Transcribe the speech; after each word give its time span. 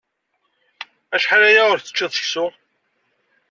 Acḥal 1.15 1.41
aya 1.49 1.61
ur 1.71 1.79
teččiḍ 1.79 2.11
ara 2.11 2.15
seksu? 2.17 2.45